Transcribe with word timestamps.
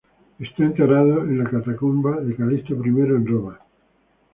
Está 0.39 0.63
enterrado 0.63 1.25
en 1.25 1.37
la 1.43 1.47
catacumba 1.47 2.19
de 2.21 2.35
Calixto 2.35 2.73
I 2.73 2.87
en 2.89 3.27
Roma. 3.27 3.59